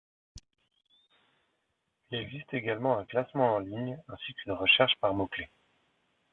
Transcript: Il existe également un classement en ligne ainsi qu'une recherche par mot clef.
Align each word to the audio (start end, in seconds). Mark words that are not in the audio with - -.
Il 2.09 2.17
existe 2.17 2.55
également 2.55 2.97
un 2.97 3.05
classement 3.05 3.53
en 3.53 3.59
ligne 3.59 3.99
ainsi 4.07 4.33
qu'une 4.33 4.53
recherche 4.53 4.95
par 4.99 5.13
mot 5.13 5.27
clef. 5.27 5.51